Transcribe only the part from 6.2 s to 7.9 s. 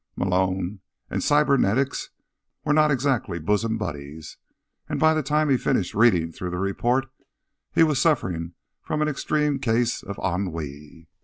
through the report he